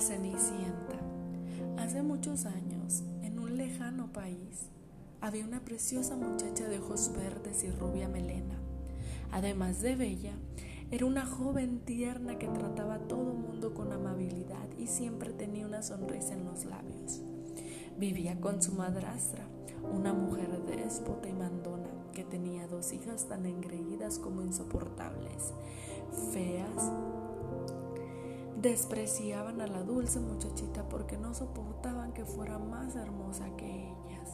[0.00, 0.98] Cenicienta.
[1.76, 4.70] Hace muchos años, en un lejano país,
[5.20, 8.58] había una preciosa muchacha de ojos verdes y rubia melena.
[9.30, 10.32] Además de bella,
[10.90, 15.82] era una joven tierna que trataba a todo mundo con amabilidad y siempre tenía una
[15.82, 17.20] sonrisa en los labios.
[17.98, 19.44] Vivía con su madrastra,
[19.92, 25.52] una mujer déspota y mandona que tenía dos hijas tan engreídas como insoportables,
[26.32, 26.90] feas
[28.60, 34.28] despreciaban a la dulce muchachita porque no soportaban que fuera más hermosa que ellas.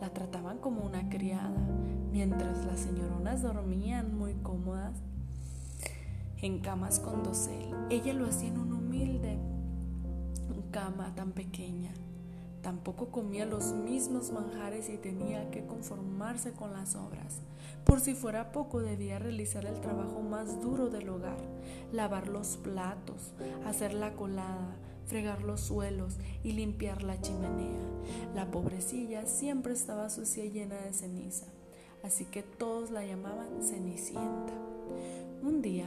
[0.00, 1.60] La trataban como una criada,
[2.10, 4.98] mientras las señoronas dormían muy cómodas
[6.38, 7.74] en camas con dosel.
[7.90, 9.38] Ella lo hacía en una humilde
[10.72, 11.92] cama tan pequeña
[12.62, 17.40] Tampoco comía los mismos manjares y tenía que conformarse con las obras.
[17.84, 21.38] Por si fuera poco, debía realizar el trabajo más duro del hogar,
[21.92, 23.32] lavar los platos,
[23.66, 27.82] hacer la colada, fregar los suelos y limpiar la chimenea.
[28.34, 31.46] La pobrecilla siempre estaba sucia y llena de ceniza,
[32.04, 34.54] así que todos la llamaban Cenicienta.
[35.42, 35.86] Un día,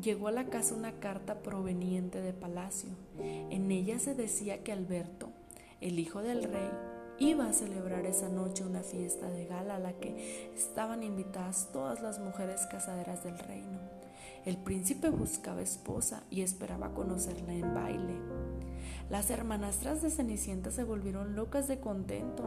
[0.00, 2.90] llegó a la casa una carta proveniente de palacio.
[3.18, 5.33] En ella se decía que Alberto,
[5.84, 6.70] el hijo del rey,
[7.18, 12.00] iba a celebrar esa noche una fiesta de gala a la que estaban invitadas todas
[12.00, 13.80] las mujeres casaderas del reino.
[14.46, 18.14] El príncipe buscaba esposa y esperaba conocerla en baile.
[19.10, 22.44] Las hermanastras de Cenicienta se volvieron locas de contento.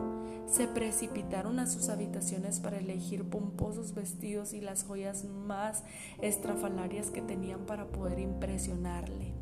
[0.48, 5.84] Se precipitaron a sus habitaciones para elegir pomposos vestidos y las joyas más
[6.24, 9.34] estrafalarias que tenían para poder impresionarle.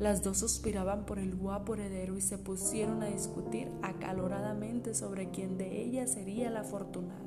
[0.00, 5.58] Las dos suspiraban por el guapo heredero y se pusieron a discutir acaloradamente sobre quién
[5.58, 7.20] de ellas sería la afortunada.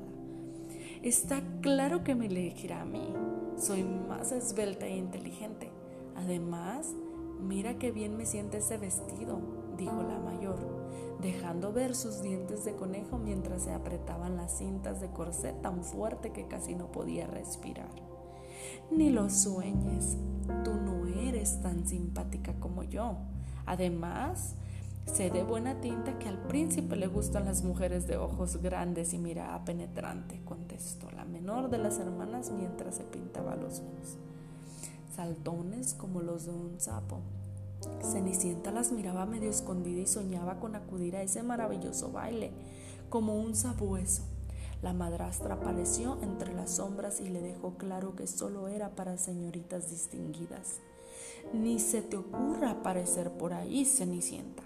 [1.00, 3.14] Está claro que me elegirá a mí.
[3.56, 5.70] Soy más esbelta e inteligente.
[6.16, 6.92] Además,
[7.40, 9.38] mira qué bien me siente ese vestido,
[9.76, 10.58] dijo la mayor,
[11.20, 16.32] dejando ver sus dientes de conejo mientras se apretaban las cintas de corset tan fuerte
[16.32, 17.94] que casi no podía respirar.
[18.90, 20.16] Ni lo sueñes,
[20.64, 20.93] tú no
[21.34, 23.16] eres tan simpática como yo.
[23.66, 24.54] Además,
[25.12, 29.18] sé de buena tinta que al príncipe le gustan las mujeres de ojos grandes y
[29.18, 34.16] mirada penetrante, contestó la menor de las hermanas mientras se pintaba los ojos.
[35.14, 37.20] Saltones como los de un sapo.
[38.00, 42.52] Cenicienta las miraba medio escondida y soñaba con acudir a ese maravilloso baile,
[43.10, 44.22] como un sabueso.
[44.82, 49.90] La madrastra apareció entre las sombras y le dejó claro que solo era para señoritas
[49.90, 50.80] distinguidas.
[51.52, 54.62] Ni se te ocurra aparecer por ahí, Cenicienta.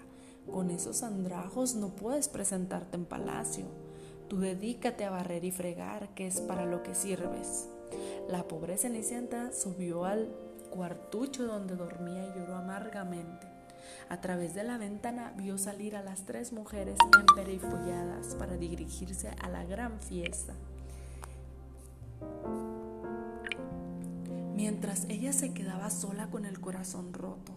[0.51, 3.65] Con esos andrajos no puedes presentarte en palacio.
[4.27, 7.69] Tú dedícate a barrer y fregar, que es para lo que sirves.
[8.27, 10.29] La pobre Cenicienta subió al
[10.69, 13.47] cuartucho donde dormía y lloró amargamente.
[14.09, 19.49] A través de la ventana vio salir a las tres mujeres emperifolladas para dirigirse a
[19.49, 20.53] la gran fiesta.
[24.69, 27.53] Mientras ella se quedaba sola con el corazón roto.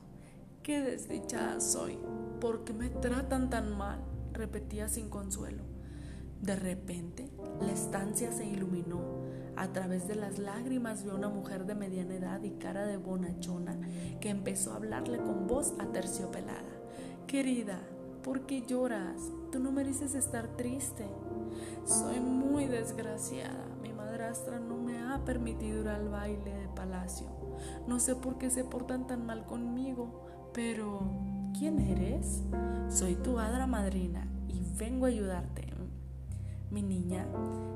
[0.63, 1.99] ¡Qué desdichada soy!
[2.41, 4.01] ¿Por qué me tratan tan mal?
[4.33, 5.63] repetía sin consuelo.
[6.41, 7.29] De repente,
[7.61, 9.03] la estancia se iluminó.
[9.57, 13.79] A través de las lágrimas vio una mujer de mediana edad y cara de bonachona
[14.19, 16.81] que empezó a hablarle con voz aterciopelada.
[17.27, 17.79] Querida,
[18.25, 19.21] ¿por qué lloras?
[19.51, 21.05] Tú no mereces estar triste.
[21.85, 23.67] Soy muy desgraciada.
[23.83, 24.79] Mi madrastra no
[25.15, 27.27] ha permitido ir al baile de palacio.
[27.87, 31.01] No sé por qué se portan tan mal conmigo, pero
[31.59, 32.43] ¿quién eres?
[32.89, 35.73] Soy tu hadra madrina y vengo a ayudarte.
[36.71, 37.27] Mi niña,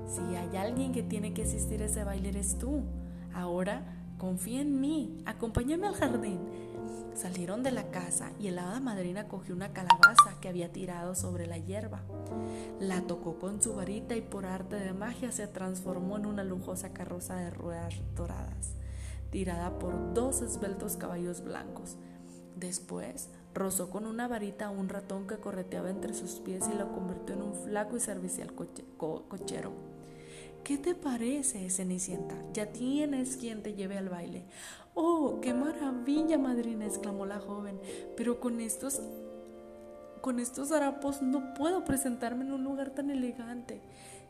[0.07, 2.83] si hay alguien que tiene que asistir a ese baile eres tú.
[3.35, 3.83] Ahora
[4.17, 6.41] confía en mí, acompáñame al jardín.
[7.17, 11.47] Salieron de la casa y el hada madrina cogió una calabaza que había tirado sobre
[11.47, 12.03] la hierba.
[12.79, 16.93] La tocó con su varita y por arte de magia se transformó en una lujosa
[16.93, 18.75] carroza de ruedas doradas,
[19.31, 21.97] tirada por dos esbeltos caballos blancos.
[22.55, 26.93] Después rozó con una varita a un ratón que correteaba entre sus pies y lo
[26.93, 29.96] convirtió en un flaco y servicial cochero.
[30.67, 32.35] ¿Qué te parece, Cenicienta?
[32.53, 34.47] Ya tienes quien te lleve al baile.
[34.95, 36.85] ¡Oh, qué maravilla, madrina!
[36.85, 37.79] exclamó la joven.
[38.17, 39.01] Pero con estos
[40.23, 43.81] con estos harapos no puedo presentarme en un lugar tan elegante.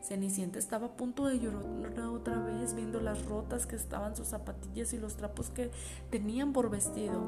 [0.03, 4.93] Cenicienta estaba a punto de llorar otra vez viendo las rotas que estaban sus zapatillas
[4.93, 5.71] y los trapos que
[6.11, 7.19] tenían por vestido.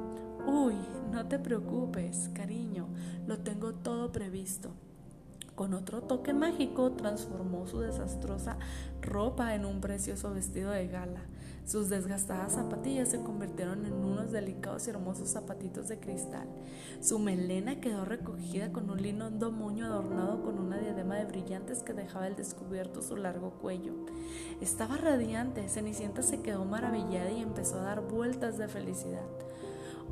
[0.45, 0.75] Uy,
[1.11, 2.87] no te preocupes, cariño,
[3.25, 4.69] lo tengo todo previsto.
[5.59, 8.55] Con otro toque mágico transformó su desastrosa
[9.01, 11.19] ropa en un precioso vestido de gala.
[11.65, 16.47] Sus desgastadas zapatillas se convirtieron en unos delicados y hermosos zapatitos de cristal.
[17.01, 21.91] Su melena quedó recogida con un lindo moño adornado con una diadema de brillantes que
[21.91, 23.91] dejaba al descubierto su largo cuello.
[24.61, 29.27] Estaba radiante, Cenicienta se quedó maravillada y empezó a dar vueltas de felicidad.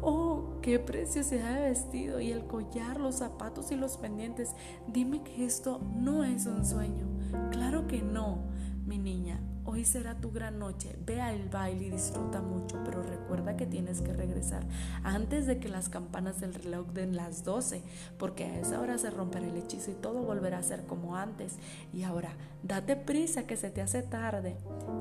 [0.02, 4.56] Oh, qué preciosidad de vestido y el collar, los zapatos y los pendientes.
[4.88, 7.08] Dime que esto no es un sueño.
[7.52, 8.44] Claro que no,
[8.86, 9.40] mi niña.
[9.70, 14.00] Hoy será tu gran noche, ve al baile y disfruta mucho, pero recuerda que tienes
[14.00, 14.66] que regresar
[15.04, 17.84] antes de que las campanas del reloj den las 12,
[18.18, 21.58] porque a esa hora se romperá el hechizo y todo volverá a ser como antes.
[21.94, 22.32] Y ahora,
[22.64, 24.56] date prisa que se te hace tarde.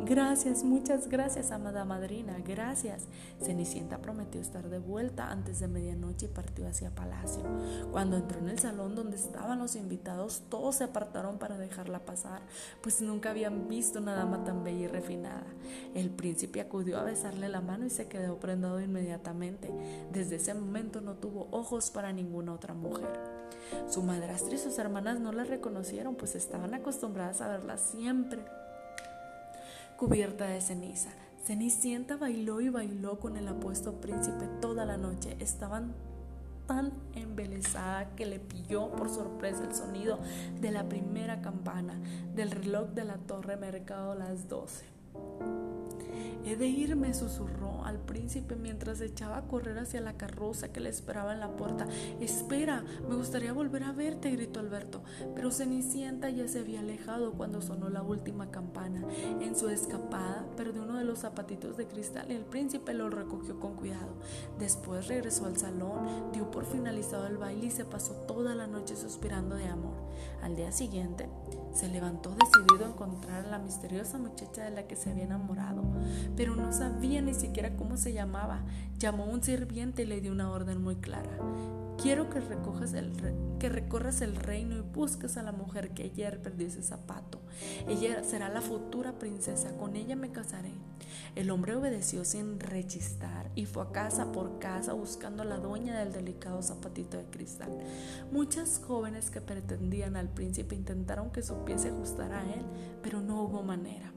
[0.05, 3.05] Gracias, muchas gracias, amada madrina, gracias.
[3.41, 7.45] Cenicienta prometió estar de vuelta antes de medianoche y partió hacia palacio.
[7.93, 12.43] Cuando entró en el salón donde estaban los invitados, todos se apartaron para dejarla pasar,
[12.83, 15.47] pues nunca habían visto nada más bella y refinada.
[15.95, 19.71] El príncipe acudió a besarle la mano y se quedó prendado inmediatamente.
[20.13, 23.09] Desde ese momento no tuvo ojos para ninguna otra mujer.
[23.89, 28.41] Su madrastra y sus hermanas no la reconocieron, pues estaban acostumbradas a verla siempre
[29.97, 31.11] cubierta de ceniza.
[31.45, 35.37] Cenicienta bailó y bailó con el apuesto príncipe toda la noche.
[35.41, 35.95] Estaban
[36.67, 40.19] tan embelesada que le pilló por sorpresa el sonido
[40.61, 42.01] de la primera campana
[42.35, 44.85] del reloj de la torre mercado las doce.
[46.47, 50.89] He de irme, susurró al príncipe mientras echaba a correr hacia la carroza que le
[50.89, 51.89] esperaba en la puerta.
[52.21, 55.03] Espera, me gustaría volver a verte, gritó Alberto.
[55.35, 59.03] Pero Cenicienta ya se había alejado cuando sonó la última campana.
[59.41, 63.59] En su escapada perdió uno de los zapatitos de cristal y el príncipe lo recogió
[63.59, 64.15] con cuidado.
[64.57, 68.95] Después regresó al salón, dio por finalizado el baile y se pasó toda la noche
[68.95, 69.97] suspirando de amor.
[70.43, 71.29] Al día siguiente,
[71.73, 75.83] se levantó decidido a encontrar a la misteriosa muchacha de la que se había enamorado,
[76.37, 78.65] pero no sabía ni siquiera cómo se llamaba.
[78.99, 81.31] Llamó a un sirviente y le dio una orden muy clara.
[82.01, 83.13] Quiero que, recojas el
[83.59, 87.41] que recorras el reino y busques a la mujer que ayer perdió ese zapato.
[87.89, 90.73] Ella será la futura princesa, con ella me casaré.
[91.35, 95.99] El hombre obedeció sin rechistar y fue a casa por casa buscando a la dueña
[95.99, 97.71] del delicado zapatito de cristal.
[98.31, 102.65] Muchas jóvenes que pretendían al príncipe intentaron que supiese ajustar a él,
[103.03, 104.13] pero no hubo manera.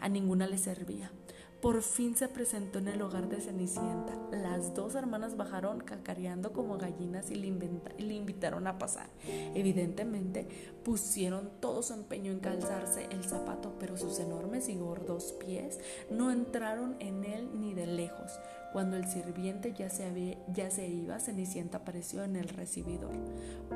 [0.00, 1.12] A ninguna le servía.
[1.60, 4.16] Por fin se presentó en el hogar de Cenicienta.
[4.32, 8.14] Las dos hermanas bajaron cacareando como gallinas y le,
[8.46, 9.08] a pasar.
[9.54, 10.46] Evidentemente
[10.84, 15.78] pusieron todo su empeño en calzarse el zapato, pero sus enormes y gordos pies
[16.10, 18.40] no entraron en él ni de lejos.
[18.72, 23.12] Cuando el sirviente ya se, ya se iba, Cenicienta apareció en el recibidor.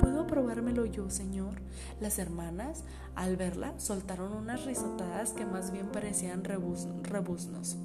[0.01, 1.61] ¿Puedo probármelo yo, señor?
[2.01, 2.85] Las hermanas,
[3.17, 7.77] al verla, soltaron unas risotadas que más bien parecían rebuznos.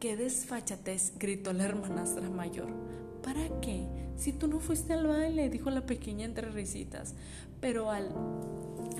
[0.00, 1.12] ¡Qué desfachatez!
[1.18, 2.68] gritó la hermanastra mayor.
[3.22, 3.86] ¿Para qué?
[4.20, 7.14] Si tú no fuiste al baile, dijo la pequeña entre risitas.
[7.58, 8.12] Pero al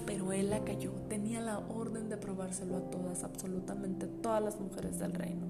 [0.07, 0.93] pero él la cayó.
[1.11, 5.47] Tenía la orden de probárselo a todas, absolutamente todas las mujeres del reino.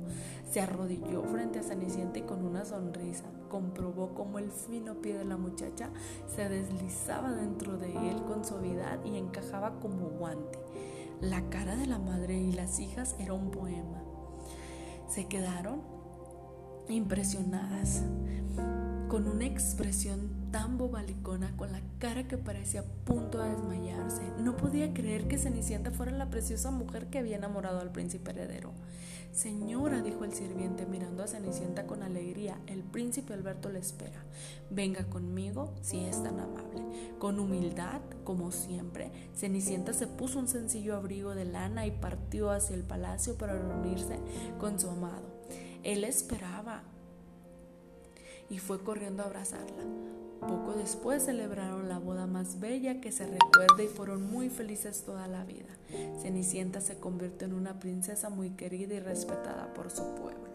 [0.50, 5.24] Se arrodilló frente a Cenicienta y con una sonrisa comprobó cómo el fino pie de
[5.24, 5.90] la muchacha
[6.34, 10.58] se deslizaba dentro de él con suavidad y encajaba como guante.
[11.20, 14.02] La cara de la madre y las hijas era un poema.
[15.08, 15.80] Se quedaron
[16.88, 18.02] impresionadas
[19.10, 24.22] con una expresión tan bobalicona, con la cara que parecía a punto de desmayarse.
[24.38, 28.72] No podía creer que Cenicienta fuera la preciosa mujer que había enamorado al príncipe heredero.
[29.32, 34.22] Señora, dijo el sirviente mirando a Cenicienta con alegría, el príncipe Alberto le espera.
[34.70, 37.16] Venga conmigo si es tan amable.
[37.18, 42.76] Con humildad, como siempre, Cenicienta se puso un sencillo abrigo de lana y partió hacia
[42.76, 44.20] el palacio para reunirse
[44.60, 45.40] con su amado.
[45.82, 46.84] Él esperaba
[48.50, 49.84] y fue corriendo a abrazarla.
[50.40, 55.28] Poco después celebraron la boda más bella que se recuerda y fueron muy felices toda
[55.28, 55.68] la vida.
[56.20, 60.49] Cenicienta se convirtió en una princesa muy querida y respetada por su pueblo.